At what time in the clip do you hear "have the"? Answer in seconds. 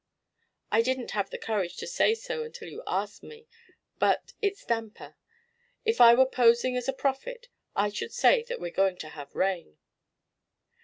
1.11-1.37